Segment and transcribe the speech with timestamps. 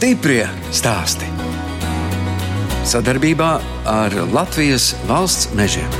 [0.00, 1.26] Stiprie stāsti.
[2.88, 3.48] Sadarbībā
[3.84, 5.90] ar Latvijas valsts mežiem.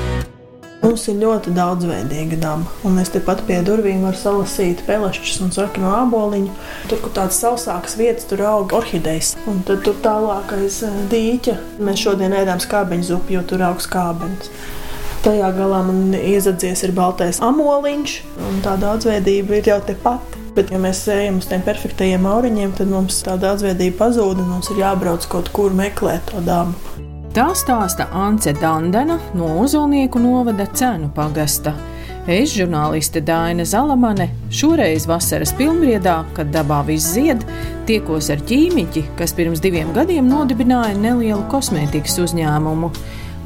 [0.80, 5.92] Mums ir ļoti daudzveidīga daba, un es tepat pie durvīm varu salasīt pelešķus un sarkanu
[5.98, 6.56] āboliņu.
[6.88, 11.60] Tur, kur tādas sausākas vietas, tur aug orhidejas, un tad tur tālāk aiz eh, dīķa
[11.84, 14.48] mēs šodien ēdām skābeņu zupu, jo tur aug skābeņus.
[15.28, 20.39] Tajā galā man iezadzies ir baltais amoliņš, un tā daudzveidība ir jau tepat.
[20.60, 24.66] Bet, ja mēs ejam uz tiem perfektajiem auriņiem, tad mums tā daudzveidība pazūd, un mums
[24.68, 26.74] ir jābrauc kaut kur meklēt to dabu.
[27.32, 31.72] Tā stāsta Ance Dandena no Ozolnieku novada cenu pagasta.
[32.28, 37.40] Es, žurnāliste Dāna Zalamane, šoreiz vasaras pilnbriedā, kad dabā viss zied,
[37.88, 42.92] tiekos ar ķīmiķi, kas pirms diviem gadiem nodibināja nelielu kosmētikas uzņēmumu.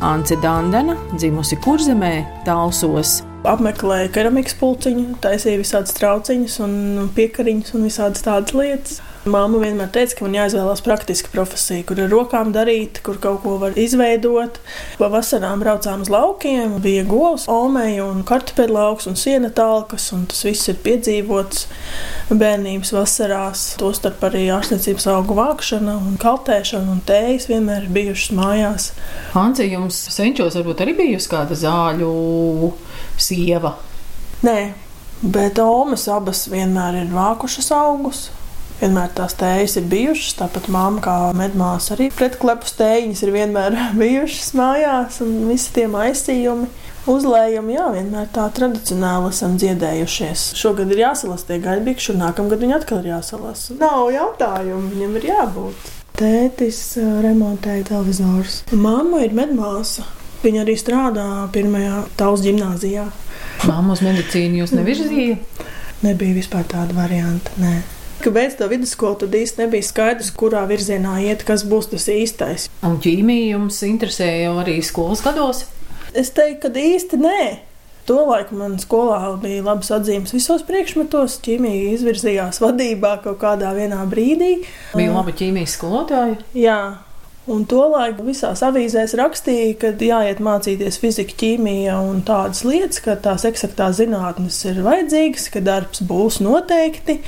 [0.02, 3.20] Ance Dandena, dzimusi Kurzemē, Talsos.
[3.44, 6.76] Apmeklēju keramikas pulciņu, taisīju visādas trauciņas un
[7.12, 9.02] piekariņas un visādas tādas lietas.
[9.28, 13.54] Māma vienmēr teica, ka man jāizvēlās praktiska profesija, kur ar rokām darīt, kur kaut ko
[13.60, 14.58] var izveidot.
[15.00, 20.44] Pavasarā braucām uz laukiem, bija govs, olmeja un kartupeļu lauks un siena talkas, un tas
[20.44, 21.66] viss ir piedzīvots
[22.32, 23.64] bērnības vasarās.
[23.80, 28.90] Tostarp arī ārstniecības augu vākšana un kaltēšana un tējas vienmēr ir bijušas mājās.
[29.32, 32.12] Hanci, jums senčos varbūt arī bijusi kāda zāļu
[33.20, 33.76] sieva?
[34.44, 34.72] Nē,
[35.22, 38.26] bet Omas abas vienmēr ir vākušas augus.
[38.80, 44.50] Vienmēr tās tējas ir bijušas, tāpat māma kā medmāsa arī pretklepus tējiņas ir vienmēr bijušas
[44.58, 46.70] mājās, un visi tie maisījumi.
[47.04, 50.44] Uzlējumi, jā, vienmēr tā tradicionāli esam dziedējušies.
[50.56, 53.66] Šogad ir jāsalās tie gaļbikši, un nākamgad viņi atkal ir jāsalās.
[53.76, 55.90] Nav jautājumu, viņam ir jābūt.
[56.16, 56.80] Tētis
[57.24, 58.62] remontēja televizors.
[58.72, 60.06] Māma ir medmāsa.
[60.44, 63.08] Viņa arī strādā pirmajā tautas gimnājā.
[63.64, 65.38] Māma uz medicīnu jūs nevirzīja?
[66.04, 67.54] Nebija vispār tāda varianta.
[67.62, 67.78] Nē
[68.24, 72.70] kad beidz to vidusskolu, tad īsti nebija skaidrs, kurā virzienā iet, kas būs tas īstais.
[72.86, 75.66] Un ķīmija jums interesēja jau arī skolas gados?
[76.16, 77.44] Es teiktu, ka īsti nē.
[78.08, 81.38] Tolaik man skolā bija labas atzīmes visos priekšmetos.
[81.44, 83.72] Ķīmija izvirzījās vadībā kaut kādā
[84.08, 84.50] brīdī.
[84.96, 86.36] Bija laba ķīmijas skolotāja.
[86.56, 86.78] Jā,
[87.44, 93.44] Un tolaik visās avīzēs rakstīja, ka jāiet mācīties fizika, ķīmija un tādas lietas, ka tās
[93.44, 97.18] eksaktās zinātnes ir vajadzīgas, ka darbs būs noteikti.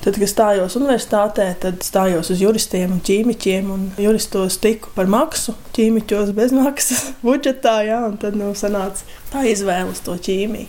[0.00, 3.68] Tad, kad stājos universitātē, tad stājos uz juristiem un ķīmiķiem.
[3.70, 7.76] Un juristos tiku par maksu, ķīmiķos bez maksas, budžetā.
[7.86, 10.66] Jā, un tad nu, sanāca tā izvēle uz to ķīmiju.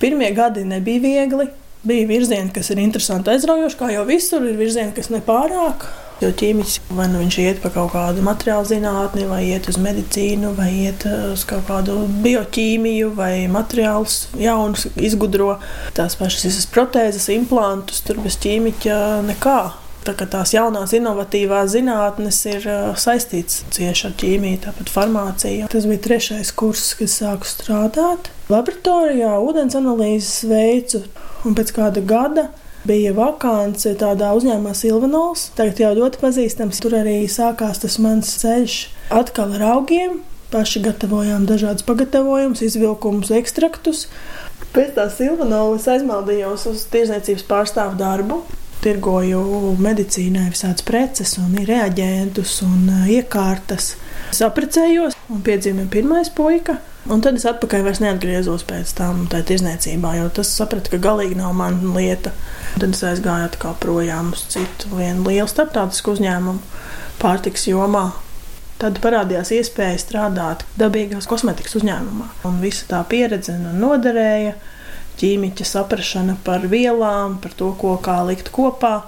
[0.00, 1.50] Pirmie gadi nebija viegli.
[1.86, 5.84] Bija virzieni, kas ir interesanti, aizraujoši, kā jau visur, ir virzieni, kas nepārāk.
[6.22, 10.54] Jo ķīmiķis vai nu viņš iet pa kaut kādu materiālu zinātni, vai iet uz medicīnu,
[10.56, 15.58] vai iet uh, uz kaut kādu bioķīmiju, vai materiālus jaunus izgudro.
[15.96, 19.58] Tās pašas visas protēzes, implantus, tur bez ķīmiķa nekā.
[20.06, 25.68] Tā tās jaunās, inovatīvās zinātnes ir uh, saistītas cieši ar ķīmiju, tāpat farmāciju.
[25.72, 28.30] Tas bija trešais kurs, kad sāku strādāt.
[28.48, 31.02] Laboratorijā ūdens analīzes veicu,
[31.44, 32.52] un pēc kāda gada
[32.86, 35.50] bija vakance tādā uzņēmumā Silvanols.
[35.58, 36.80] Tagad jau ļoti pazīstams.
[36.82, 38.78] Tur arī sākās tas mans ceļš
[39.14, 40.20] atkal ar augiem.
[40.52, 44.06] Paši gatavojām dažādus pagatavojumus, izvilkumus, ekstraktus.
[44.76, 48.40] Pēc tam Silvanovas aizmaldījos uz tirzniecības pārstāvu darbu.
[48.84, 53.94] Tirgoju medicīnai visādas preces, un reaģentus un iekārtas.
[54.36, 56.76] Saprecējos un piedzima pirmais puika.
[57.06, 61.38] Un tad es atpakaļ vairs neatgriezos pēc tam tajā tirzniecībā, jo tas sapratu, ka galīgi
[61.38, 62.32] nav mana lieta.
[62.80, 66.82] Tad es aizgāju atkal projām uz citu vienu lielu starptautisku uzņēmumu
[67.22, 68.08] pārtiks jomā.
[68.76, 72.26] Tad parādījās iespēja strādāt dabīgās kosmetikas uzņēmumā.
[72.48, 74.56] Un visa tā pieredze noderēja.
[75.16, 78.98] Ķīmiķa saprāšana par vielām, par to, ko kā likt kopā,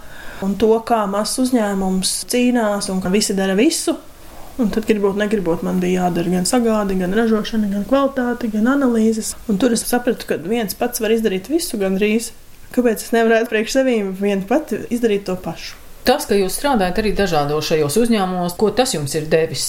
[0.40, 3.98] un to, kā mazs uzņēmums cīnās un ka visi dara visu,
[4.58, 9.36] Un tad, gribot, negribot, man bija jādara gan sagāde, gan ražošana, gan kvalitāte, gan analīzes.
[9.46, 12.32] Un tur es sapratu, ka viens pats var izdarīt visu gandrīz.
[12.74, 15.76] Kāpēc es nevarētu priekš sevīm vien pati izdarīt to pašu?
[16.08, 19.66] Tas, ka jūs strādājat arī dažādos šajos uzņēmumos, ko tas jums ir devis?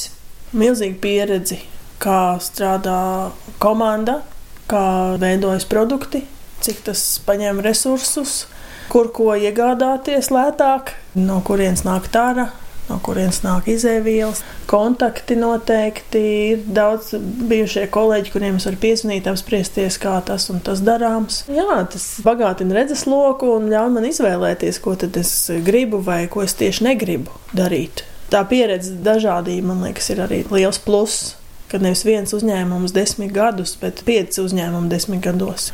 [0.57, 1.59] Milzīga pieredze,
[2.01, 3.29] kā strādā
[3.61, 4.23] komanda,
[4.71, 6.23] kā veidojas produkti,
[6.65, 8.47] cik tas paņem resursus,
[8.89, 12.47] kur ko iegādāties lētāk, no kurienes nāk tāra
[12.89, 14.41] no kurienes nāk izēvielas.
[14.69, 16.21] Kontakti noteikti
[16.51, 17.13] ir daudz
[17.49, 21.43] bijušie kolēģi, kuriem es varu piezvanīt, apspriesties, kā tas un tas darāms.
[21.53, 25.33] Jā, tas bagātina redzesloku un ļauj man izvēlēties, ko tad es
[25.65, 28.05] gribu vai ko es tieši negribu darīt.
[28.29, 31.35] Tā pieredze dažādība, man liekas, ir arī liels pluss.
[31.69, 35.69] Kad nevis viens uzņēmums desmit gadus, bet pieci uzņēmumi desmit gados.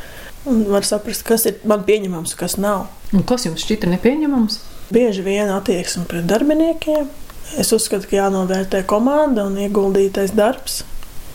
[0.46, 2.86] Un var saprast, kas ir man pieņemams, kas nav.
[3.16, 4.58] Un kas jums šķita nepieņemams?
[4.86, 7.08] Bieži vien attieksme pret darbiniekiem.
[7.58, 10.84] Es uzskatu, ka jānovērtē komanda un ieguldītais darbs.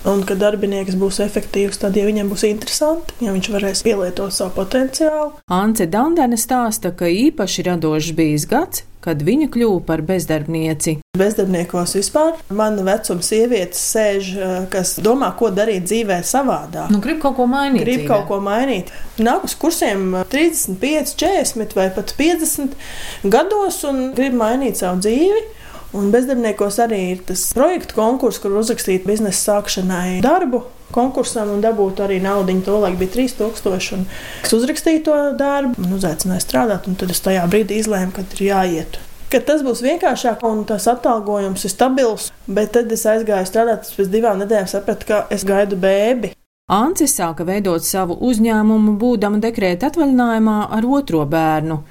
[0.07, 4.55] Un ka darbinieks būs efektīvs, tad, ja viņam būs interesanti, ja viņš varēs pielietot savu
[4.55, 5.35] potenciālu.
[5.51, 10.97] Ance Dandene stāsta, ka īpaši radošs bijis gads, kad viņa kļuva par bezdarbnieci.
[11.17, 16.91] Bezdarbniekos vispār mana vecuma sievietes sēž, eh, kas domā, ko darīt dzīvē savādāk.
[16.93, 17.83] Nu, grib kaut ko mainīt.
[17.85, 18.07] Grib dzīvē.
[18.07, 18.93] kaut ko mainīt.
[19.17, 22.77] Nāk uz kursiem 35, 40 vai pat 50
[23.23, 25.41] gados un grib mainīt savu dzīvi.
[25.97, 30.63] Un bezdarbniekos arī ir tas projektu konkurss, kur uzrakstīt biznesa sākšanai darbu
[30.95, 32.55] konkursam un dabūt arī naudu.
[32.65, 33.95] Tolaik bija 3000.
[33.97, 34.05] Un
[34.43, 38.43] es uzrakstīju to darbu, un uzaicināju strādāt, un tad es tajā brīdī izlēmu, ka ir
[38.51, 38.99] jāiet.
[39.31, 43.87] Ka tas būs vienkāršāk un tas atalgojums ir stabils, bet tad es aizgāju strādāt.
[43.95, 46.33] Pēc divām nedēļām sapratu, ka es gaidu bēbi.
[46.71, 51.81] Anci sāka veidot savu uzņēmumu, būdama dekrēta atvaļinājumā ar otro bērnu.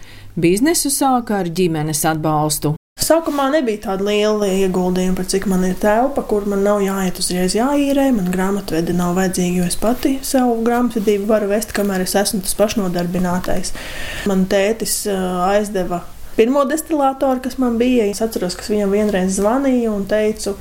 [0.41, 2.77] Biznesu sāka ar ģimenes atbalstu.
[3.11, 7.57] Sākumā nebija tāda liela ieguldījuma, par cik man ir telpa, kur man nav jāiet uzreiz
[7.57, 8.05] jāīrē.
[8.15, 12.55] Man grāmatvedi nav vajadzīga, jo es pati savu grāmatvedību varu vest, kamēr es esmu tas
[12.61, 13.73] pašnodarbinātais.
[14.31, 16.05] Man tētis aizdeva
[16.37, 18.07] pirmo destilātoru, kas man bija.
[18.13, 20.55] Es atceros, ka viņam vienreiz zvanīju un teicu,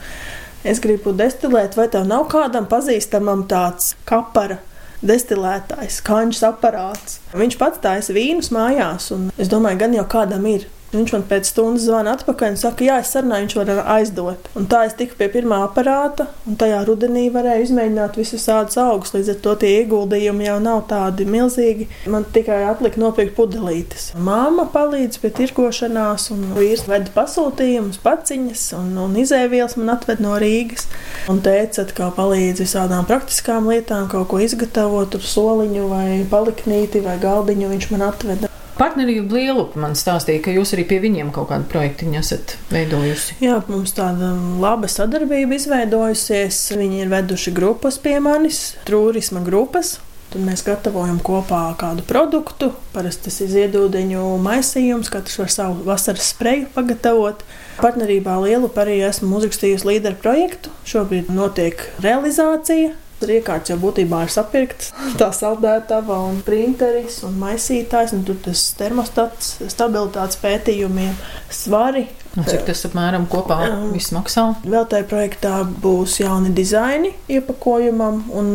[0.66, 4.58] es gribu destilēt, vai tev nav kādam pazīstamam tāds kapara
[5.06, 7.22] destilētājs, kanģis aparāts.
[7.38, 10.66] Viņš pats taisa vīnus mājās, un es domāju, gan jau kādam ir.
[10.90, 14.48] Viņš man pēc stundas zvana atpakaļ un saka, jā, es sarunāju, viņš var aizdot.
[14.58, 19.14] Un tā es tiku pie pirmā aparāta, un tajā rudenī varēju izmēģināt visus tādus augus.
[19.14, 21.86] Līdz ar to tie ieguldījumi jau nav tādi milzīgi.
[22.10, 24.10] Man tikai atlika nopirkt pudelītes.
[24.18, 30.40] Māma palīdz pie tirgošanās, un vīrs veda pasūtījumus, paciņas un, un izēvielas man atved no
[30.42, 30.90] Rīgas.
[31.30, 37.76] Un teica, ka palīdz visādām praktiskām lietām, kaut ko izgatavot, soliņu vai paliknīti vai galdiņu
[37.76, 38.50] viņš man atveda.
[38.80, 43.36] Partnerība Lielupa man stāstīja, ka jūs arī pie viņiem kaut kādu projektu esat veidojusi.
[43.44, 44.32] Jā, mums tāda
[44.62, 46.62] laba sadarbība izveidojusies.
[46.80, 49.98] Viņi ir veduši grupas pie manis, turisma grupas.
[50.30, 52.70] Tad mēs gatavojam kopā kādu produktu.
[52.94, 57.44] Parasti tas ir ziedūdeņu maisījums, katrs var savu vasaras spreju pagatavot.
[57.82, 60.72] Partnerībā Lielupa arī esmu uzrakstījusi līderu projektu.
[60.88, 62.94] Šobrīd notiek realizācija.
[63.20, 64.94] Tur iekārts jau būtībā ir sapirkts.
[65.20, 71.18] Tā saldētava un printeris un maisītājs, un tur tas termostats, stabilitātes pētījumiem,
[71.52, 72.06] svari.
[72.38, 73.58] Un cik tas apmēram kopā
[73.92, 74.46] viss maksā?
[74.64, 78.54] Vēl tajā projektā būs jauni dizaini iepakojumam, un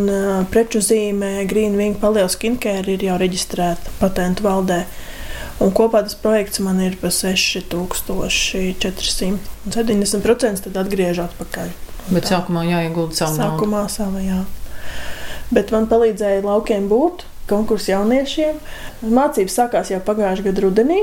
[0.52, 4.84] preču zīmē Green Wing Paleo Skincare ir jau reģistrēta patentu valdē.
[5.62, 9.38] Un kopā tas projekts man ir par 6400.
[9.64, 11.68] Un 70% tad atgriež atpakaļ.
[12.10, 13.56] Bet sākumā jāiegulda savu naudu.
[13.56, 14.42] Sākumā sava, jā.
[15.54, 18.58] Bet man palīdzēja laukiem būt, konkursu jauniešiem.
[19.04, 21.00] Mācības sākās jau pagājušā gada rudenī.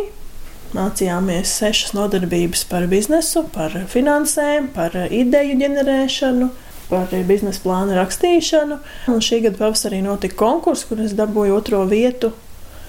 [0.72, 6.48] Mācījāmies sešas nodarbības par biznesu, par finansēm, par ideju ģenerēšanu,
[6.88, 8.80] par biznesa plānu rakstīšanu.
[9.12, 12.32] Un šī gada pavasarī notika konkurss, kur es dabūju otro vietu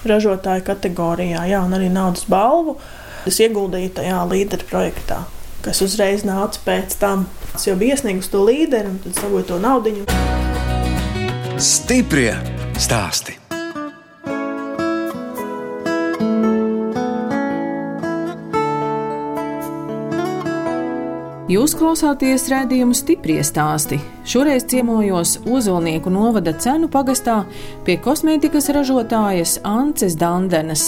[0.09, 2.77] ražotāju kategorijā, jā, un arī naudas balvu.
[3.27, 5.21] Es ieguldīju tajā līderu projektā,
[5.63, 7.27] kas uzreiz nāca pēc tam.
[7.55, 9.95] Es jau biju iesniegusi to līderi, un tad sagoju to naudu.
[11.63, 12.35] Stiprie
[12.81, 13.42] stāsti.
[21.53, 23.99] Jūs klausāties redzējumu stipri stāstī.
[24.25, 27.43] Šoreiz ciemojos Ozolnieku novada cenu pagastā
[27.85, 30.87] pie kosmētikas ražotājas Ances Dandenes.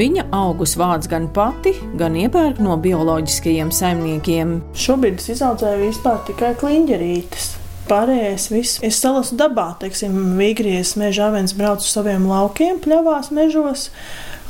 [0.00, 4.56] Viņa augus vāc gan pati, gan iepērk no bioloģiskajiem saimniekiem.
[4.74, 7.46] Šobrīd es izaudzēju vispār tikai kliņģerītes.
[7.92, 9.68] Pārējais viss ir salasu dabā.
[9.84, 13.90] Teiksim, Vīgrijas meža avens brauc uz saviem laukiem, pļavās mežos,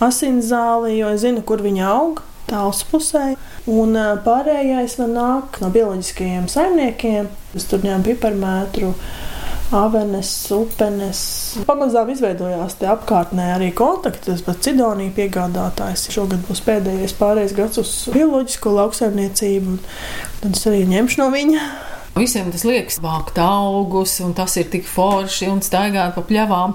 [0.01, 2.25] asins zāli, jo es zinu, kur viņa aug.
[2.49, 3.35] Tāls pusē,
[3.71, 7.29] un pārējais man nāk no bioloģiskajiem saimniekiem.
[7.55, 8.95] Es tur ņēmu piparmētru,
[9.75, 11.21] avenes, upenes.
[11.69, 14.31] Pamazām izveidojās te apkārtnē arī kontakti.
[14.31, 16.09] Tas pats Cidonija piegādātājs.
[16.15, 19.79] Šogad būs pēdējais pārējais gads uz bioloģisko lauksaimniecību.
[20.41, 21.71] Tad es arī ņemšu no viņa.
[22.11, 26.75] Visiem tas liekas, vākt augus, un tas ir tik forši un staigāt pa pļavām.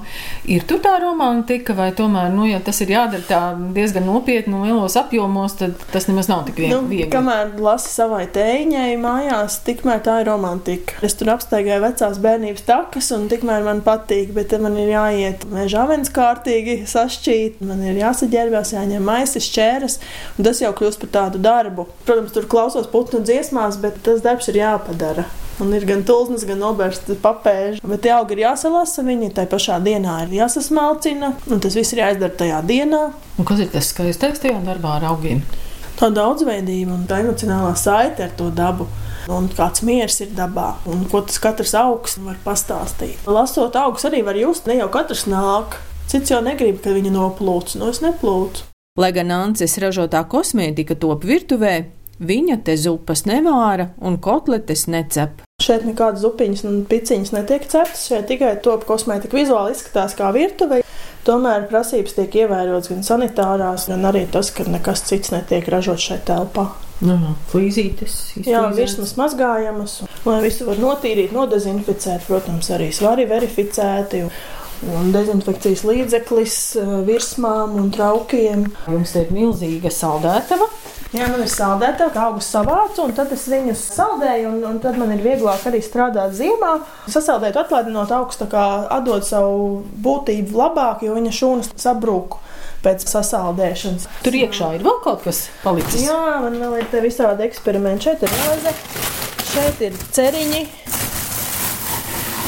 [0.50, 3.39] Ir tur tā romantika, vai tomēr, nu, ja tas ir jādara tā
[3.75, 7.12] diezgan nopietni un lielos apjomos, tad tas nemaz nav tik vien- Nu, viegli.
[7.12, 10.94] kamēr lasi savai tēņai mājās, tikmēr tā ir romantika.
[11.04, 15.84] Es tur apstaigāju vecās bērnības takas, un tikmēr man patīk, bet man ir jāiet meža
[15.84, 20.00] avens kārtīgi sašķīt, man ir jāsaģērbjas, jāņem maisas, čēras,
[20.39, 21.88] un tas jau kļūst par tādu darbu.
[22.06, 25.25] Protams, tur klausos putnu dziesmās, bet tas darbs ir jāpadara.
[25.63, 27.79] Un ir gan tulznes, gan noberstas papēži.
[27.88, 32.01] Bet tie augi ir jāsalasa, viņi tai pašā dienā ir jāsasmalcina, un tas viss ir
[32.03, 33.05] jāizdara tajā dienā.
[33.39, 35.46] Un kas ir tas skaistais tajā darbā ar augiem?
[35.96, 38.89] Tā daudzveidība un tā emocionālā saite ar to dabu.
[39.32, 43.24] Un kāds miers ir dabā, un ko tas katrs augs var pastāstīt.
[43.25, 45.79] Lasot augus, arī var just, ne jau katrs nāk.
[46.12, 48.67] Cits jau negrib, ka viņa noplūc, no es neplūcu.
[49.01, 51.74] Lai gan Ances ražotā kosmētika top virtuvē,
[52.19, 55.43] viņa te zupas nevāra un kotletes necep.
[55.63, 60.81] Šeit nekādas zupiņas un piciņas netiek ceptas, šeit tikai top kosmētika vizuāli izskatās kā virtuve.
[61.25, 66.27] Tomēr prasības tiek ievērotas gan sanitārās, gan arī tas, ka nekas cits netiek ražots šeit
[66.27, 66.67] telpā.
[67.51, 68.13] Flīzītes,
[68.48, 74.22] Jā, virsmas mazgājamas, lai visu var notīrīt, nodezinficēt, protams, arī svari verificēti.
[74.27, 74.31] Un
[75.13, 76.58] dezinfekcijas līdzeklis
[77.08, 78.67] virsmām un traukiem.
[78.91, 80.70] Jums ir milzīga saldētava.
[81.15, 84.98] Jā, man ir saldēta, kā augus savācu, un tad es viņus saldēju, un, un tad
[85.00, 86.74] man ir vieglāk arī strādāt ziemā.
[87.12, 92.36] Sasaldēt, atklādinot augstu, kā atdod savu būtību labāk, jo viņa šūnas sabrūk
[92.84, 94.10] pēc sasaldēšanas.
[94.25, 96.03] Tur iekšā ir vēl kaut kas palicis.
[96.10, 98.10] Jā, man vēl ir visādi eksperimenti.
[98.10, 98.77] Šeit ir roze,
[99.53, 100.65] šeit ir ceriņi.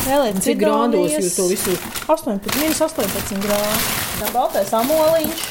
[0.07, 1.73] Vēl ir Cik grādos jūs to visu?
[2.07, 3.79] 18, minus 18 grādi.
[4.21, 5.41] Tā baltais amoliņš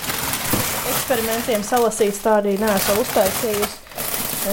[0.93, 3.85] eksperimentiem salasīts, tā arī neesmu uztaisījusi.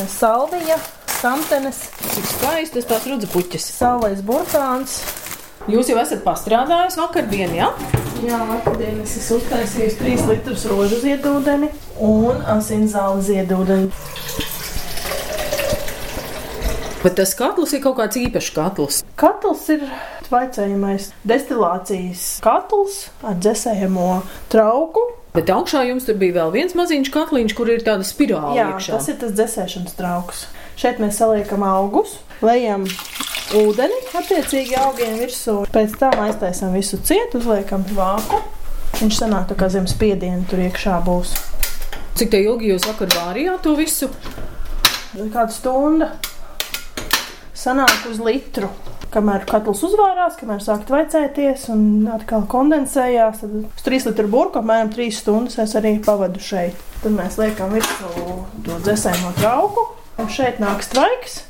[0.10, 0.76] Salvija,
[1.22, 3.68] samtenes, Cik skaistas tās rudzepuķis.
[3.78, 5.00] savais burkāns.
[5.72, 7.70] Jūs jau esat pastrādājis vakardien, jā?
[8.24, 11.70] Jā, vakardienas es uztaisīju 3 litrus rožu ziedūdeni
[12.04, 13.88] un asinzāli ziedūdeni.
[17.04, 18.98] Bet tas katls ir kaut kāds īpašs katls.
[19.20, 19.82] Katls ir
[20.32, 24.06] vaicējamais destilācijas katls ar dzēsējamo
[24.54, 25.04] trauku.
[25.36, 28.96] Bet augšā jums tur bija vēl viens maziņš katliņš, kur ir tāda spirāli Jā, iekšā.
[28.96, 30.46] tas ir tas dzēsēšanas trauks.
[30.80, 32.88] Šeit mēs saliekam augus, lejam
[33.60, 35.60] ūdeni, attiecīgi augiem virsū.
[35.76, 38.40] Pēc tam aiztaisām visu cietu, uzliekam vāku.
[39.02, 41.36] Viņš sanāk tā kā zem spiediena tur iekšā būs.
[42.16, 44.08] Cik te ilgi jūs vakar vārījāt to visu?
[45.14, 46.14] Kāda stunda
[47.64, 48.70] sanāk uz litru.
[49.14, 54.90] Kamēr katls uzvārās, kamēr sāk tvaicēties un atkal kondensējās, tad uz 3 litru burbuļu apmēram
[54.94, 56.80] 3 stundas es arī pavadu šeit.
[57.04, 58.10] Tad mēs liekam virsū
[58.66, 59.86] to dzēsējumu trauku,
[60.18, 61.44] un šeit nāk straiks.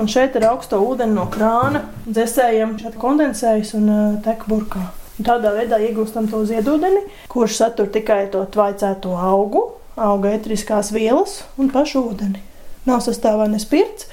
[0.00, 1.86] Un šeit ir augsta ūdeni no krāna.
[2.06, 4.86] Dzēsējam, šeit kondensējas un uh, tek burkā.
[5.18, 9.66] Un tādā veidā iegūstam to ziedūdeni, kurš satur tikai to tvaicēto augu,
[10.00, 12.40] auga etriskās vielas un pašu ūdeni.
[12.88, 14.08] Nav sastāvā ne spirts,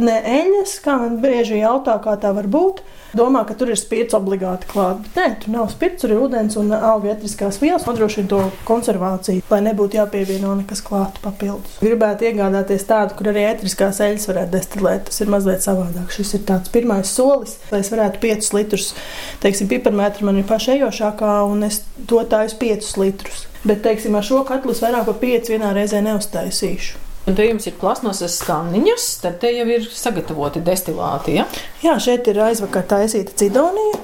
[0.00, 2.82] ne eļļas, kā man bieži jautā, kā tā var būt.
[3.14, 5.12] Domā, ka tur ir spirts obligāti klāts.
[5.14, 7.86] Nē, tur nav spirts, tur ir ūdens un auga etriskās vielas.
[7.86, 11.78] Nodrošina to konservāciju, lai nebūtu jāpievieno nekas klāts papildus.
[11.84, 15.06] Gribētu iegādāties tādu, kur arī etriskās eļļas varētu destilēt.
[15.10, 16.10] Tas ir mazliet savādāk.
[16.16, 18.90] Šis ir tāds pirmais solis, lai es varētu 5 litrus,
[19.44, 23.46] teiksim, piparmetru man ir paša ejošākā, un es to tāju 5 litrus.
[23.64, 27.03] Bet, teiksim, ar šo katlu es vairāk par 5 vienā reizē neuztaisīšu.
[27.24, 31.38] Un te jums ir plasmasas skaniņas, tad te jau ir sagatavoti destilāti.
[31.38, 31.46] Ja?
[31.80, 34.02] Jā, šeit ir aizvakar taisīta cidonija.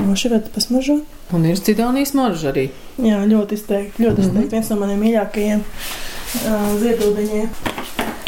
[0.00, 1.18] Noši varat pasmažot.
[1.36, 2.70] Un ir cidānijas marža arī.
[3.00, 4.02] Jā, ļoti izteikti.
[4.02, 4.38] Ļoti izteikti.
[4.38, 4.54] Mm -hmm.
[4.54, 7.48] Viens no maniem mīļākajiem uh, ziedūdeņiem.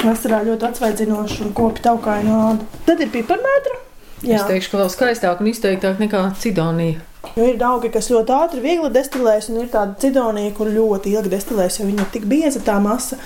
[0.04, 2.68] Vasarā ļoti atsvaidzinoši un kopi taukāju no ādu.
[2.86, 3.80] Tad ir piparmētra.
[4.22, 4.36] Jā.
[4.36, 7.00] Es teikšu, ka vēl skaistāk un izteiktāk nekā cidonija.
[7.36, 11.32] Jo ir augi, kas ļoti ātri, viegli destilēs, un ir tāda cidonija, kur ļoti ilgi
[11.32, 13.18] destilēs, jo viņa ir tik bieza tā masa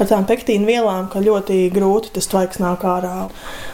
[0.00, 3.28] ar tām pektīnu vielām, ka ļoti grūti tas tvaiks nāk ārā.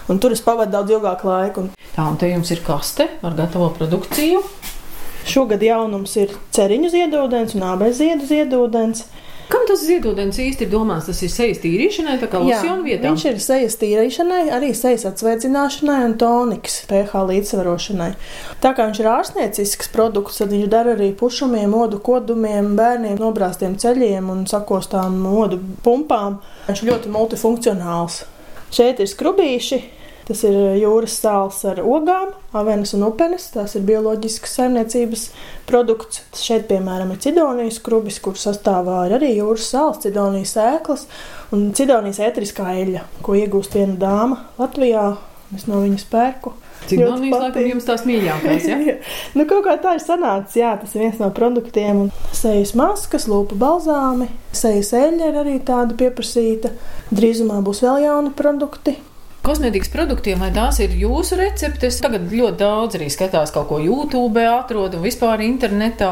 [0.08, 1.66] Un tur es pavadu daudz ilgāku laiku.
[1.66, 4.42] Un Tā, un te jums ir kaste ar gatavo produkciju.
[5.26, 9.02] šogad jaunums ir ceriņu ziedūdens un ābeļu ziedu ziedūdens.
[9.50, 11.09] Kam tas ziedodens īsti ir domāts?
[11.11, 13.11] Tas ir sejas tīrīšanai, tā kā losjona vietā.
[13.11, 18.11] viņš ir sejas tīrīšanai, arī sejas atsveicināšanai un tonikas pH līdzsvarošanai.
[18.62, 23.75] Tā kā viņš ir ārstniecisks produkts, tad viņš der arī pušumiem, odu kodumiem, bērniem, nobrāztiem
[23.80, 26.38] ceļiem un sakostām odu pumpām.
[26.69, 28.23] Viņš ir ļoti multifunkcionāls.
[28.71, 29.83] Šeit ir skrubīši.
[30.30, 33.49] Tas ir jūras sāls ar ogām, avenes un upenes.
[33.50, 35.25] Tās ir bioloģiskas saimniecības
[35.66, 36.20] produkts.
[36.38, 41.02] Šeit, piemēram, ir cidonijas skrubis, kur sastāvā ir arī jūras sāls, cidonijas sēklas
[41.50, 45.08] un cidonijas ētriskā eļļa, ko iegūst viena dāma Latvijā.
[45.58, 46.54] Es no viņas pērku.
[46.87, 48.78] Cidonijas, laikam, jums tās mīļākās, ja?
[49.37, 52.06] nu, kaut kā tā ir sanācis, jā, tas ir viens no produktiem.
[52.06, 56.70] Un sejas maskas, lūpa balzāmi, sejas eļļa ir arī tāda pieprasīta.
[57.10, 59.00] Drīzumā būs vēl jauni produkti.
[59.50, 61.97] Kosmētikas produktiem, vai tās ir jūsu receptes?
[61.99, 66.11] Tagad ļoti daudz arī skatās kaut ko YouTube, atrod un vispār internetā.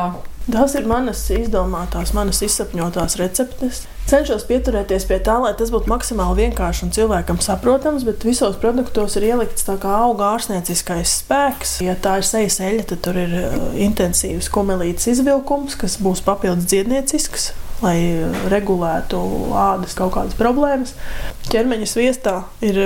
[0.50, 3.85] Tās ir manas izdomātās, manas izsapņotās receptes.
[4.11, 9.14] Cenšos pieturēties pie tā, lai tas būtu maksimāli vienkārši un cilvēkam saprotams, bet visos produktos
[9.21, 11.76] ir ielikts tā kā auga ārstnieciskais spēks.
[11.87, 16.66] Ja tā ir sejas eļļa, tad tur ir uh, intensīvs kumelītes izvilkums, kas būs papildus
[16.75, 17.52] dziedniecisks.
[17.78, 17.99] lai
[18.50, 19.18] regulētu
[19.54, 20.95] ādas kaut kādas problēmas.
[21.49, 22.76] Ķermeņa sviestā ir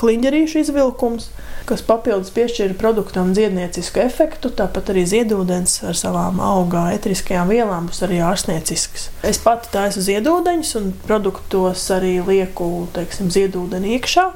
[0.00, 1.30] kliņģerīšu izvilkums,
[1.64, 4.50] kas papildus piešķir produktam dziedniecisku efektu.
[4.52, 9.08] Tāpat arī ziedūdens ar savām augā etriskajām vielām būs arī ārstniecisks.
[9.24, 14.26] Es pati taisu ziedūdeņus un produktos arī lieku teiksim, ziedūdeni iekšā,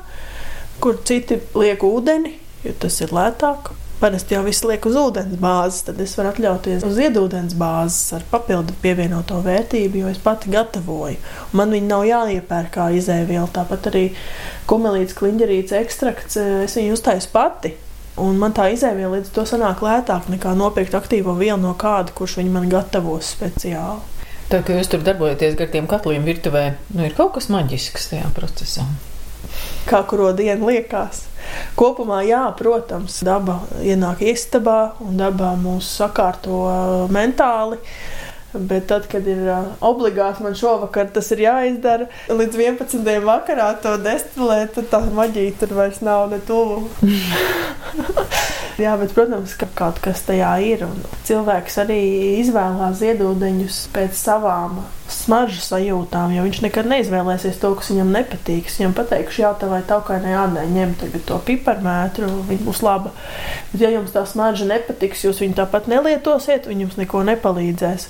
[0.80, 3.74] kur citi liek ūdeni, jo tas ir lētāk.
[4.00, 8.24] Parasti jau viss liek uz ūdens bāzes, tad es varu atļauties uz iedūdens bāzes ar
[8.30, 11.20] papildu pievienoto vērtību, jo es pati gatavoju.
[11.56, 13.46] Man viņi nav jāiepērk kā izēviela.
[13.54, 14.04] Tāpat arī
[14.70, 17.74] kumelītes kliņģerītes ekstrakts, eh, es viņu uztaisu pati.
[18.20, 22.38] Un man tā izēviela līdz to sanāk lētāk nekā nopirkt aktīvo vielu no kāda, kurš
[22.42, 24.02] viņu man gatavos speciāli.
[24.50, 28.30] Tā kā jūs tur darbojaties ar tiem katliem virtuvē, nu ir kaut kas maģisks tajā
[28.36, 28.86] procesā
[29.88, 31.24] kā kuru dienu liekas.
[31.78, 36.60] Kopumā, jā, protams, daba ienāk istabā un dabā mūs sakārto
[37.14, 37.80] mentāli.
[38.54, 43.08] Bet tad, kad ir uh, obligāti man šovakar tas ir jāizdara, līdz 11.
[43.26, 46.84] vakarā to destilēt, tad tā maģija tur vairs nav ne tuvu.
[48.84, 50.86] Jā, bet, protams, ka kaut kas tajā ir.
[51.26, 51.98] Cilvēks arī
[52.44, 58.68] izvēlās ziedūdeņus pēc savām smaržu sajūtām, jo viņš nekad neizvēlēsies to, kas viņam nepatīk.
[58.74, 60.94] Viņam pateikšu, jā, tā vai taukainai ādai ņem
[61.28, 63.12] to piparmētru, viņa būs laba.
[63.72, 68.06] Bet, ja jums tā smarža nepatiks, jūs viņu tāpat nelietosiet, viņa jums neko nepalīdzēs.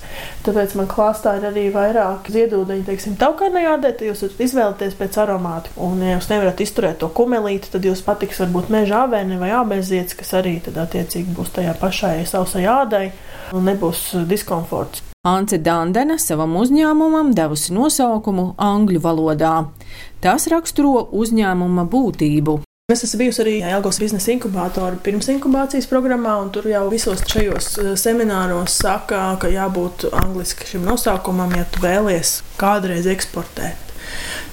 [0.47, 5.19] Tāpēc man klāstā ir arī vairāk ziedūdeņu, teiksim, taukainai ādai, tad jūs varat izvēlēties pēc
[5.25, 5.73] aromāta.
[5.81, 10.17] Un, ja jūs nevarat izturēt to kumelīti, tad jūs patiks varbūt meža ābēni vai ābēziets,
[10.19, 13.09] kas arī tad attiecīgi būs tajā pašai sausai ādai
[13.55, 15.14] un nebūs diskomforts.
[15.25, 19.53] Ance Dandena savam uzņēmumam devusi nosaukumu angļu valodā.
[20.21, 22.59] Tas raksturo uzņēmuma būtību.
[22.93, 27.71] Es esmu bijusi arī Jālgos biznesa inkubātora pirms inkubācijas programmā, un tur jau visos šajos
[27.81, 33.81] eh, semināros saka, ka jābūt angliski šim nosaukumam, ja tu vēlies kādreiz eksportēt.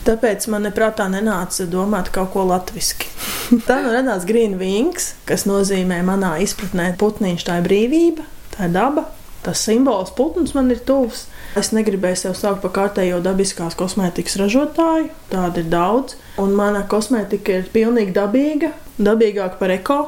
[0.09, 3.13] Tāpēc man neprātā nenāca domāt kaut ko latviešu.
[3.69, 8.25] tā nu radās Green Wings, kas nozīmē manā izpratnē putniņš, tā ir brīvība,
[8.57, 9.11] tā ir daba,
[9.43, 11.27] tas simbols putns man ir tuvs.
[11.59, 16.17] Es negribēju sev saukt par kārtējo dabiskās kosmētikas ražotāju, tāda ir daudz.
[16.41, 20.01] Un mana kosmētika ir pilnīgi dabīga, dabīgāka par eko.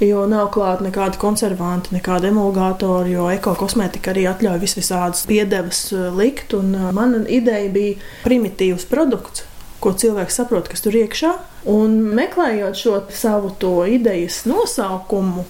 [0.00, 6.06] Jo nav klāta nekāda konservanti, nekāda emulgātora, jo ekokosmētika arī atļauj vis visādas piedevas uh,
[6.16, 6.54] likt.
[6.56, 9.44] Un uh, mana ideja bija primitīvs produkts,
[9.84, 11.34] ko cilvēks saprot, kas tur iekšā.
[11.68, 13.52] Un meklējot šo savu
[13.92, 15.44] idejas nosaukumu,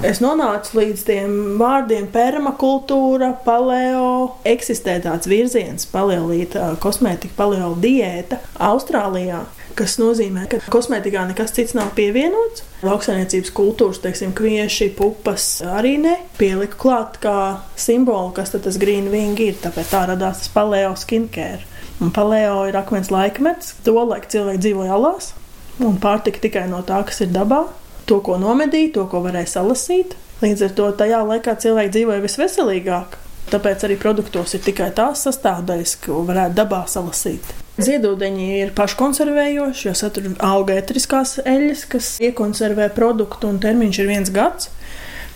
[0.00, 4.38] Es nonācu līdz tiem vārdiem permakultūra, paleo.
[4.48, 9.42] Eksistē tāds virziens, paleolīta kosmētika, paleo diēta Austrālijā.
[9.76, 12.64] Tas nozīmē, ka kosmētikā nekas cits nav pievienots.
[12.84, 16.14] Lauksaimniecības kultūras, teiksim, kvieši, pupas arī ne.
[16.38, 17.36] Pieliku klāt kā
[17.76, 19.60] simbolu, kas tas wing ir.
[19.60, 21.60] Tāpēc tā radās tas paleo skincare.
[22.00, 23.76] Un paleo ir akmens laikmets.
[23.84, 25.34] Tolaik cilvēki dzīvoja alās
[25.80, 27.66] un pārtika tikai no tā, kas ir dabā
[28.10, 30.16] to, ko nomedīja, to, ko varēja salasīt.
[30.40, 33.18] Līdz ar to tajā laikā cilvēki dzīvoja visveselīgāk.
[33.50, 37.46] Tāpēc arī produktos ir tikai tās sastāvdaļas, ko varētu dabā salasīt.
[37.80, 44.32] Ziedūdeņi ir paškonservējoši, jo satur auga etriskās eļļas, kas iekonservē produktu, un termiņš ir viens
[44.34, 44.70] gads.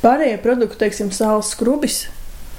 [0.05, 2.03] Pārējie produkti, teiksim, saules skrubis,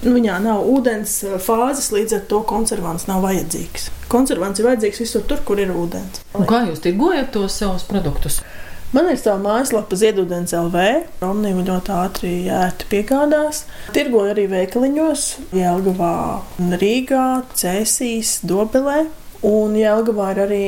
[0.02, 3.92] nu, viņā nav ūdens fāzes, līdz ar to konservants nav vajadzīgs.
[4.12, 6.24] Konservants ir vajadzīgs visur tur, kur ir ūdens.
[6.36, 8.42] Un kā jūs tirgojat tos savus produktus?
[8.96, 10.84] Man ir sava mājaslapa Ziedudens LV.
[11.28, 13.66] Omnija ļoti ātri ērti piegādās.
[13.92, 15.26] Tirgoju arī veikaliņos,
[15.58, 16.14] Jēlgavā,
[16.80, 17.26] Rīgā,
[17.60, 19.02] Cēsīs, Dobelē.
[19.44, 20.64] Un Jēlgavā ir arī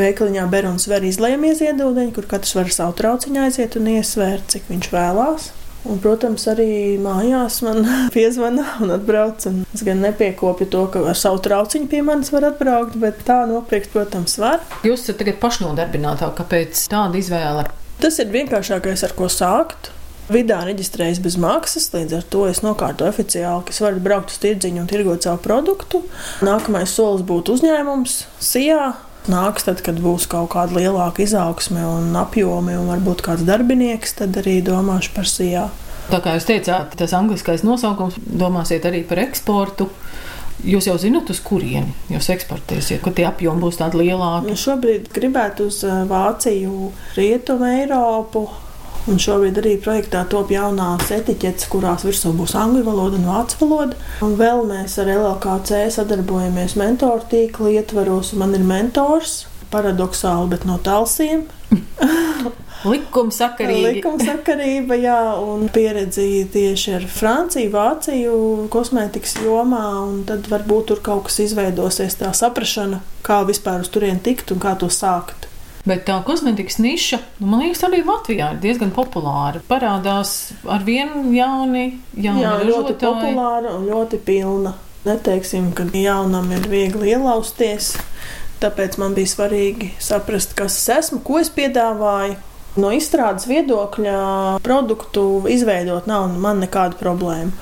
[0.00, 4.92] veikaliņā Berunas var izlējami iedūdeņi, kur katrs var savu trauciņu aiziet un iesvērt, cik viņš
[4.96, 5.52] vēlās.
[5.86, 9.46] Un, protams, arī mājās man piezvana un atbrauc.
[9.50, 13.42] Un es gan nepiekopju to, ka ar savu trauciņu pie manis var atbraukt, bet tā
[13.50, 14.64] nopirkt, protams, var.
[14.86, 17.68] Jūs esat tagad pašnodarbinātā, kāpēc tāda izvēle?
[18.02, 19.92] Tas ir vienkāršākais, ar ko sākt.
[20.26, 24.40] Vidā reģistrējas bez maksas, līdz ar to es nokārtoju oficiāli, ka es varu braukt uz
[24.42, 26.00] tirdziņu un tirgot savu produktu.
[26.42, 28.88] Nākamais solis būtu uzņēmums, SIA,
[29.32, 34.36] nāks, tad, kad būs kaut kāda lielāka izaugsme un apjomi, un varbūt kāds darbinieks, tad
[34.42, 35.66] arī domāšu par sijā.
[36.10, 39.88] Tā kā jūs teicāt, tas angliskais nosaukums, domāsiet arī par eksportu.
[40.66, 44.48] Jūs jau zināt, uz kurieni jūs eksportēsiet, ka tie apjomi būs tādi lielāki?
[44.48, 48.46] Nu, šobrīd gribētu uz Vāciju, Rietumu Eiropu,
[49.06, 53.98] Un šobrīd arī projektā top jaunās etiķetes, kurās virsū būs angļu valoda un vācu valoda.
[54.26, 58.32] Un vēl mēs ar LLKC sadarbojamies mentoru tīkla ietvaros.
[58.38, 61.46] Man ir mentors, paradoxāli, bet no talsiem.
[62.86, 63.96] Likumsakarīgi.
[63.96, 68.36] Likumsakarība, jā, un pieredzi tieši ar Franciju, Vāciju
[68.72, 74.20] kosmētikas jomā, un tad varbūt tur kaut kas izveidosies tā saprašana, kā vispār uz turien
[74.22, 75.48] tikt un kā to sākt.
[75.86, 79.60] Bet tā kosmetikas niša, nu, man liekas, arī Latvijā ir diezgan populāra.
[79.70, 80.32] Parādās
[80.66, 82.98] ar vienu jauni, jauni Jā, ļoti ražotāji.
[83.06, 84.74] populāra un ļoti pilna.
[85.06, 87.92] Neteiksim, ka jaunam ir viegli ielausties.
[88.58, 92.34] Tāpēc man bija svarīgi saprast, kas es esmu, ko es piedāvāju.
[92.76, 94.16] No izstrādes viedokļa
[94.64, 97.52] produktu izveidot nav man nekāda problēma.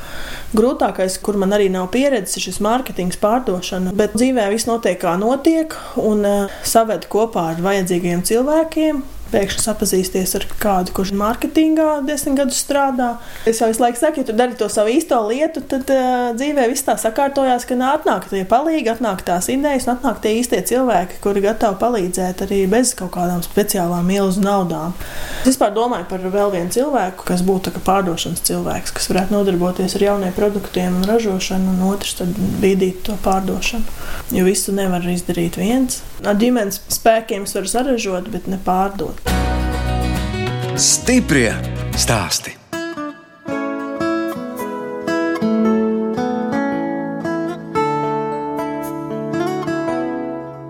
[0.54, 3.94] Grūtākais, kur man arī nav pieredzes, ir šis mārketings, pārdošana.
[3.98, 9.02] Bet dzīvē viss notiek kā notiek, un uh, saved kopā ar vajadzīgiem cilvēkiem.
[9.34, 13.16] Pēkšņi sapazīsties ar kādu, kurš mārketingā desmit gadus strādā.
[13.50, 16.68] Es jau visu laiku saku, ja tu dari to savu īsto lietu, tad uh, dzīvē
[16.70, 21.18] viss tā sakārtojās, ka atnāk tie palīgi, atnāk tās idejas, un atnāk tie īstie cilvēki,
[21.24, 24.94] kuri gatavi palīdzēt arī bez kaut kādām speciālām milzu naudām.
[25.42, 30.06] Es vispār domāju par vēl vienu cilvēku, kas būtu pārdošanas cilvēks, kas varētu nodarboties ar
[30.08, 32.20] jauniem produktiem un ražošanu, un otrs
[32.62, 33.98] bīdīt to pārdošanu.
[34.34, 36.02] Jo visu nevar izdarīt viens.
[36.24, 39.23] Ar ģimenes spēkiem es varu saražot, bet ne pārdot.
[40.74, 41.52] Stiprie
[41.94, 42.50] stāsti.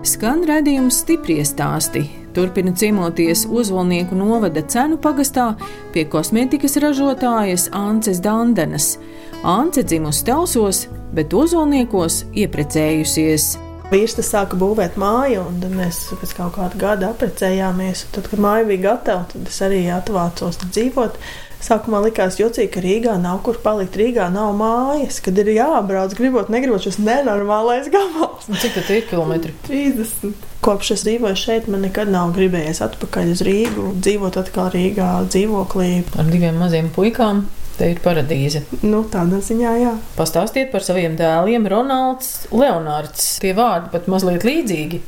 [0.05, 2.03] Skan redzējums stipri stāsti.
[2.37, 5.55] Turpina ciemoties Ozolnieku novada cenu pagastā
[5.95, 8.99] pie kosmētikas ražotājas Ances Dandenes.
[9.41, 10.85] Ance dzimusi Telsos,
[11.17, 13.55] bet Ozolniekos ieprecējusies.
[13.91, 18.07] Vīrs sāka būvēt māju, un mēs pēc kaut kāda gada apprecējāmies.
[18.15, 21.19] Tad, kad māja bija gatava, tad es arī atvācos dzīvot.
[21.65, 23.95] Sākumā likās jocīgi, ka Rīgā nav kur palikt.
[23.97, 28.49] Rīgā nav mājas, kad ir jābrauc, gribot, negribot šis nenormālais gabals.
[28.61, 29.53] Cik tas ir kilometri?
[29.69, 30.33] 30.
[30.65, 35.91] Kopš es dzīvoju šeit, man nekad nav gribējies atpakaļ uz Rīgu, dzīvot atkal Rīgā, dzīvoklī.
[36.17, 37.45] Ar diviem maziem puikām.
[37.75, 38.61] Te ir paradīze.
[38.87, 39.93] Nu, tādā ziņā, jā.
[40.15, 43.33] Pastāstiet par saviem dēliem, Ronalds, Leonārds.
[43.43, 45.01] Tie vārdi pat mazliet līdzīgi.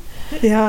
[0.43, 0.65] Jā,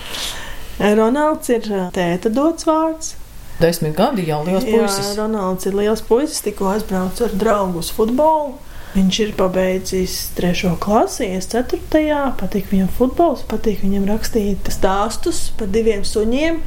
[0.98, 3.12] Ronalds ir tēta dots vārds.
[3.60, 5.12] Desmit gadi jau liels puisis.
[5.12, 8.56] Jā, Ronalds ir liels puisis, tikko aizbraucis ar draugu uz futbolu.
[8.94, 12.24] Viņš ir pabeidzis trešo klasi, ies ceturtajā.
[12.38, 16.58] Patīk viņam futbols, patīk viņam rakstīt stāstus par diviem suņiem.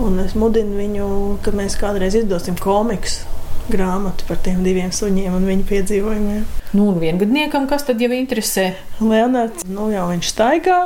[0.00, 1.06] Un es mudinu viņu,
[1.44, 3.33] ka mēs kādreiz izdosim komiksu
[3.70, 6.44] grāmatu par tiem diviem suņiem un viņu piedzīvojumiem.
[6.74, 8.72] Nu, un viengadniekam, kas tad jau interesē?
[9.00, 10.78] Leonards, nu jau viņš staigā,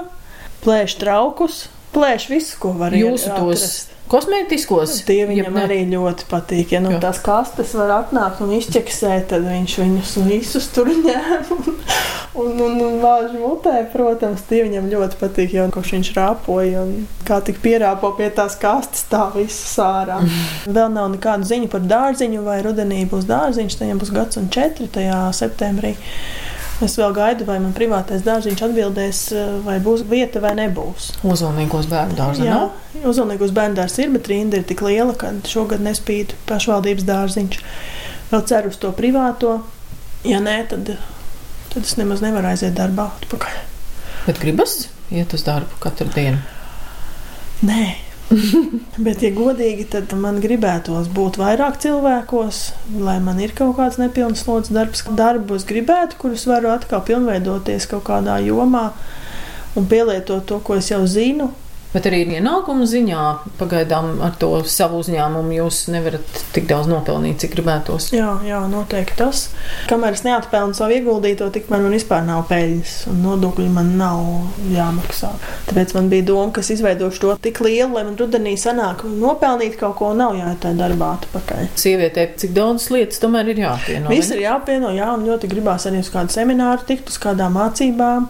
[0.64, 3.94] plēš traukus, plēš visu, ko var Jūsu tos atrast.
[4.10, 4.94] Kosmētiskos?
[5.08, 5.64] Tie viņam ne?
[5.66, 6.74] arī ļoti patīk.
[6.74, 7.00] Ja nu, Jā.
[7.06, 11.52] tās kastes var atnākt un izķeksēt, tad viņš viņus visus tur ņem
[12.42, 13.76] un, un, un vāž mutē.
[13.92, 18.58] Protams, tie viņam ļoti patīk, jo kopš viņš rāpoja un kā tik pierāpo pie tās
[18.60, 20.20] kastes, tā viss sārā.
[20.76, 24.90] Vēl nav nekādu ziņu par dārziņu vai rudenī būs dārziņš, tajam būs gads un četri
[24.92, 25.96] tajā septembrī.
[26.84, 29.22] Es vēl gaidu, vai man privātais dārziņš atbildēs,
[29.64, 31.08] vai būs vieta vai nebūs.
[31.26, 32.46] Uzvalniekos bērnu dārzā.
[32.46, 32.76] Nav?
[33.06, 37.60] uzmanīgos bērndārs ir, bet rinda ir tik liela, ka šogad nespīd pašvaldības dārziņš.
[38.30, 39.58] Vēl ceru uz to privāto.
[40.26, 40.94] Ja nē, tad,
[41.72, 43.62] tad es nemaz nevaru aiziet darbā atpakaļ.
[44.26, 46.42] Bet gribas iet uz darbu katru dienu.
[47.66, 48.07] Nē.
[49.04, 52.60] Bet, ja godīgi, tad man gribētos būt vairāk cilvēkos,
[53.00, 57.88] lai man ir kaut kāds nepilns slodzes darbs, darbu es gribētu, kurus varu atkal pilnveidoties
[57.90, 58.90] kaut kādā jomā
[59.78, 61.52] un pielietot to, ko es jau zinu,
[61.92, 63.22] Bet arī ienākuma ziņā
[63.56, 68.10] pagaidām ar to savu uzņēmumu jūs nevarat tik daudz nopelnīt, cik gribētos.
[68.12, 69.46] Jā, jā, noteikti tas.
[69.88, 74.20] Kamēr es neatpelnu savu ieguldīto, tikmēr man vispār nav peļņas, un nodokļi man nav
[74.74, 75.30] jāmaksā.
[75.70, 79.78] Tāpēc man bija doma, ka es izveidošu to tik lielu, lai man rudenī sanāk nopelnīt
[79.80, 81.70] kaut ko, nav jāiet darbā atpakaļ.
[81.78, 84.12] Sievietē, cik daudz lietas tomēr ir jāapvieno.
[84.12, 88.28] Viss ir jāapvieno, jā, un ļoti gribās arī uz kādu semināru tikt, uz kādām mācībām.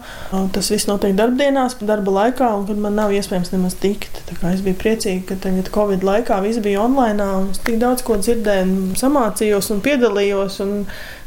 [0.55, 4.21] Tas viss notiek darbdienās, darba laikā, un kad man nav iespējams nemaz tikt.
[4.51, 8.19] Es biju priecīga, ka tagad Covid laikā viss bija online, un es tik daudz ko
[8.21, 10.59] dzirdēju, un samācījos un piedalījos.
[10.65, 10.75] Un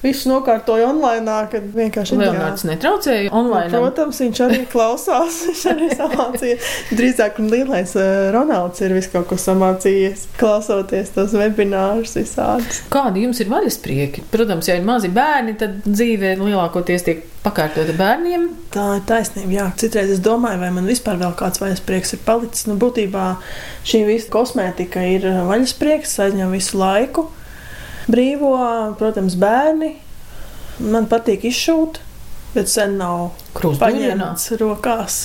[0.03, 2.27] Visu nokārtoju online, kad vienkārši ne?
[2.27, 3.71] Leonards netraucēja online.
[3.71, 5.39] Protams, viņš arī klausās.
[5.47, 6.57] Viņš arī samācīja.
[6.99, 7.95] Drīzāk un lielais
[8.35, 12.83] Ronalds ir visu kaut ko samācījies, klausoties tos webinārus visādus.
[12.91, 14.27] Kādi jums ir vaļasprieki?
[14.33, 18.47] Protams, ja ir mazi bērni, tad dzīve lielākoties tiek pakārtota bērniem.
[18.75, 19.53] Tā ir taisnība.
[19.57, 19.67] Jā.
[19.79, 22.69] Citreiz es domāju, vai man vispār vēl kāds vaļasprieks ir palicis.
[22.71, 23.27] Nu, būtībā
[23.89, 27.29] šī visa kosmētika ir vaļasprieks, aizņem visu laiku.
[28.11, 28.57] Brīvo,
[28.99, 29.95] protams, bērni.
[30.83, 32.01] Man patīk izšūt,
[32.57, 35.23] bet sen nav paņemts rokās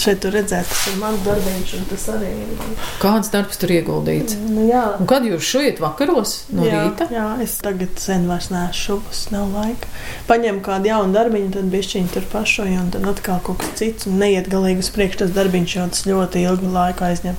[0.00, 2.62] Šeit tur redzēt, tas ir mans darbs, un tas arī ir.
[3.02, 4.38] Kāds darbs tur ieguldīts?
[4.48, 4.84] Nu, jā.
[4.96, 7.08] Un kad jūs šujat vakaros no jā, rīta?
[7.12, 9.90] Jā, es tagad sen vairs neesmu šubus, nav laika.
[10.30, 14.18] Paņem kādu jaunu darbiņu, tad bišķiņu tur pašoju, un tad atkal kaut kas cits, un
[14.24, 17.38] neiet galīgi uz priekšu tas darbiņš, jo tas ļoti ilgu laiku aizņem.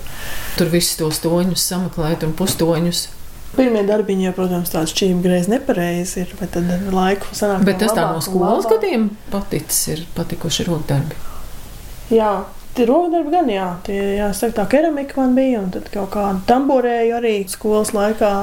[0.61, 3.07] Tur visus tos toņus sameklēt un pustoņus.
[3.55, 7.63] Pirmie darbiņi, jau, protams, tāds šķīvi greizi nepareizi ir, bet tad laiku sanāk.
[7.65, 8.75] Bet tas tā no skolas labāk.
[8.75, 11.15] gadiem paticis ir patikuši rokdarbi.
[12.13, 12.31] Jā,
[12.85, 17.33] rokdarbi gan, jā, tie, jāsaka, tā keramika man bija, un tad kaut kādu tamborēju arī
[17.49, 18.33] skolas laikā.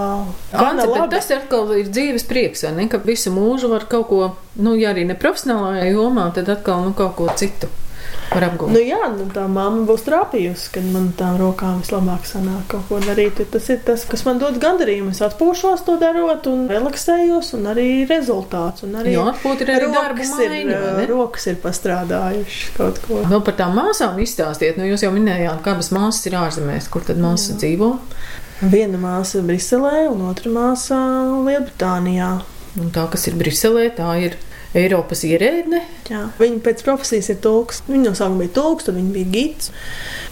[0.57, 0.89] Labi.
[1.13, 2.89] tas atkal ir dzīves prieks, vai ne?
[2.91, 4.23] Ka visu mūžu var kaut ko,
[4.57, 7.71] nu, ja arī ne profesionālajā jomā, tad atkal, nu, kaut ko citu
[8.35, 8.73] var apgūt.
[8.75, 13.01] Nu, jā, nu, tā mamma būs trāpījusi, kad man tām rokām vislabāk sanāk kaut ko
[13.05, 13.41] darīt.
[13.53, 15.13] Tas ir tas, kas man dod gandarījumu.
[15.15, 18.87] Es atpūšos to darot, un relaksējos, un arī rezultāts.
[18.87, 23.23] Un arī Jo ir arī rokas maiņa, ir, rokas ir pastrādājušas kaut ko.
[23.29, 24.81] Vēl par tām māsām izstāstiet.
[24.81, 26.89] Nu, jūs jau minējāt, ka abas māsas ir ārzemēs.
[26.93, 27.95] Kur tad māsas dzīvo?
[28.63, 30.99] Viena māsa Briselē, un otra māsa
[31.43, 32.33] Lielbritānijā.
[32.79, 34.39] Un tā, kas ir Briselē, tā ir
[34.79, 35.83] Eiropas ierēdne.
[36.09, 36.23] Jā.
[36.39, 37.83] Viņa pēc profesijas ir tulks.
[37.91, 39.73] Viņa no sākuma bija tulks, tad viņa bija gids.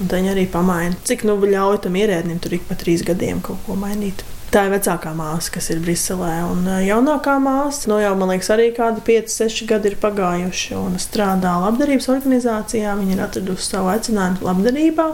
[0.00, 0.96] Viņa arī pamaina.
[1.04, 4.24] Cik nu ļauj tam ierēdnim tur ik pa trīs gadiem kaut ko mainīt.
[4.50, 6.40] Tā ir vecākā māsa, kas ir Briselē.
[6.48, 10.74] Un jaunākā māsa, no jau, man liekas, arī kādi 5, 6 gadi ir pagājuši.
[10.80, 12.96] Un strādā labdarības organizācijā.
[12.98, 15.06] Viņa ir atradusi savu aicinājumu labdarībā,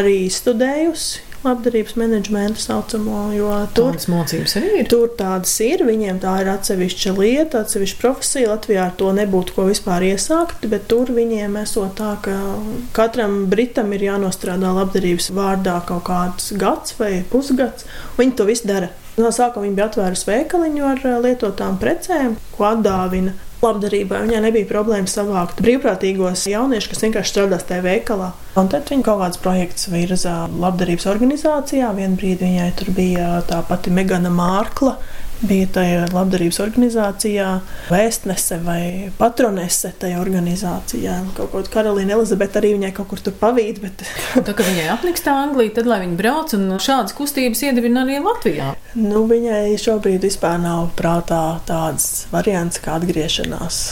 [0.00, 3.20] arī studējusi labdarības menedžmentu saucamo,
[3.76, 4.88] tur Tādas mācības arī ir.
[4.90, 8.50] Tur tādas ir, viņiem tā ir atsevišķa lieta, atsevišķa profesija.
[8.54, 12.36] Latvijā ar to nebūtu ko vispār iesākt, bet tur viņiem esot tā, ka
[12.96, 17.88] katram britam ir jānostrādā labdarības vārdā kaut kāds gads vai pusgads.
[18.18, 18.92] Viņi to visu dara.
[19.20, 24.22] No sākuma viņa bija atvērusi veikaliņu ar lietotām precēm, ko atdāvina labdarībai.
[24.26, 28.30] Viņai nebija problēma savākt brīvprātīgos jauniešus, kas vienkārši strādās tajā veikalā.
[28.60, 31.90] Un tad viņa kaut kādas projekts virza labdarības organizācijā.
[31.96, 34.96] Vienā brīdī viņai tur bija tā pati Megana Mārkla.
[35.42, 37.48] Bija tajā labdarības organizācijā
[37.90, 41.16] vēstnese vai patronese tajā organizācijā.
[41.36, 44.04] Kaut kāda Karolīna Elizabete arī viņai kaut kur tur pavīd, bet
[44.46, 48.20] Tā kā viņai apniks tā Anglija, tad lai viņa brauc un šādas kustības iedibina arī
[48.24, 48.74] Latvijā.
[48.94, 53.82] nu, viņai šobrīd vispār nav prātā tāds variants kā atgriešanās.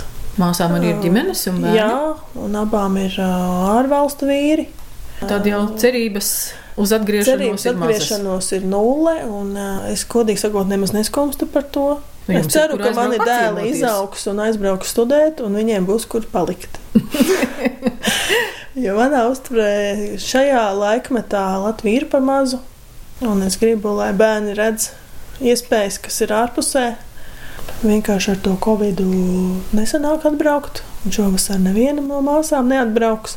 [0.40, 1.76] Māsām arī ir ģimenes un bērni.
[1.76, 4.70] Jā, un abām ir ārvalstu vīri.
[5.20, 6.30] Tad jau cerības
[6.80, 11.66] uz atgriešanos Cerības ir atgriešanos ir nulle, un uh, es godīgi sakot, nemaz neskumstu par
[11.74, 11.88] to.
[12.26, 16.26] Nu, jums es ceru, ka mani dēli izaugs un aizbrauks studēt, un viņiem būs kur
[16.30, 16.78] palikt.
[18.84, 22.62] jo manā uzturē šajā laikmetā Latvija ir par mazu,
[23.26, 24.92] un es gribu, lai bērni redz
[25.42, 26.86] iespējas, kas ir ārpusē.
[27.82, 29.08] Vienkārši ar to covidu
[29.74, 33.36] nesanāk atbraukt, un šovasar neviena no māsām neatbrauks.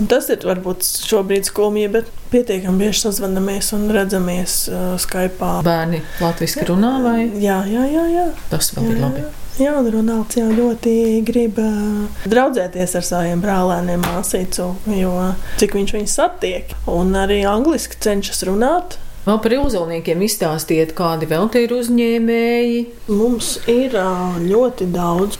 [0.00, 5.50] Un tas ir varbūt šobrīd skumji, bet pietiekami bieži sazvanamies un redzamies uh, Skype.
[5.66, 8.06] Bērni latviešu runā, vai Jā, jā, jā.
[8.14, 8.24] jā.
[8.48, 9.26] tas vēl ir labi?
[9.60, 10.94] Jā, un Ronalds jau ļoti
[11.28, 15.12] grib uh, draudzēties ar saviem brālēniem, māsīcu, jo
[15.60, 16.72] cik viņš viņus satiek.
[16.88, 18.96] Un arī angliski cenšas runāt.
[19.26, 22.80] Vēl par ilzolniekiem izstāstiet, kādi vēl te ir uzņēmēji.
[23.12, 24.08] Mums ir ā,
[24.40, 25.36] ļoti daudz.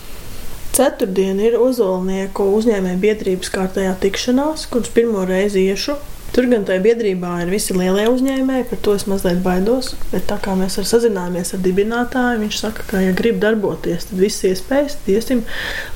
[0.77, 5.99] Ceturtdien ir uzolnieku uzņēmēju biedrības kārtējā tikšanās, kuras pirmo reizi iešu.
[6.31, 9.89] Tur gan tajā biedrībā ir visi lielie uzņēmēji, par to es mazliet baidos.
[10.13, 14.23] Bet tā kā mēs ar sazinājāmies ar dibinātāju, viņš saka, ka, ja grib darboties, tad
[14.23, 15.43] viss iespējas, tad iesim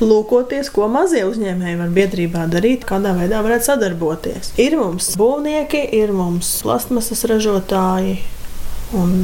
[0.03, 4.57] lūkoties, ko mazie uzņēmēji var biedrībā darīt, kādā veidā varētu sadarboties.
[4.59, 8.19] Ir mums būvnieki, ir mums plastmasas ražotāji,
[8.99, 9.15] un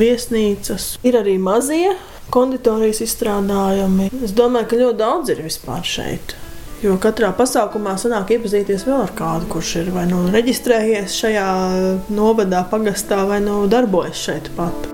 [0.00, 0.96] viesnīcas.
[1.06, 1.94] Ir arī mazie
[2.32, 4.08] konditorijas izstrādājumi.
[4.24, 6.36] Es domāju, ka ļoti daudz ir vispār šeit.
[6.82, 11.46] Jo katrā pasākumā sanāk iepazīties vēl ar kādu, kurš ir vai nu reģistrējies šajā
[12.10, 14.90] novadā, pagastā, vai nu darbojas šeit pat.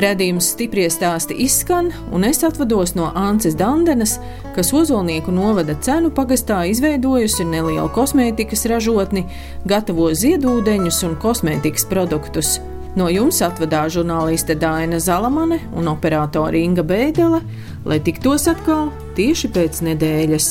[0.00, 4.14] Radījums stipri stāsti izskan, un es atvados no Ances Dandenes,
[4.54, 9.26] kas Ozolnieku novada cenu pagastā izveidojusi nelielu kosmētikas ražotni,
[9.68, 12.56] gatavo ziedūdeņus un kosmētikas produktus.
[12.96, 17.44] No jums atvadās žurnāliste Dāna Zalamane un operātore Inga Bēdelē,
[17.84, 18.88] lai tiktos atkal
[19.20, 20.50] tieši pēc nedēļas.